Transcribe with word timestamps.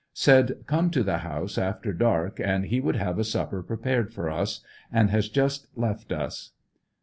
Said 0.15 0.63
come 0.65 0.89
to 0.89 1.03
the 1.03 1.19
house 1.19 1.59
after 1.59 1.93
dark 1.93 2.39
and 2.43 2.65
he 2.65 2.81
wovld 2.81 2.95
have 2.95 3.19
a 3.19 3.23
supper 3.23 3.61
prepared 3.61 4.11
for 4.11 4.31
us, 4.31 4.61
and 4.91 5.11
has 5.11 5.29
just 5.29 5.67
left 5.77 6.11
us. 6.11 6.53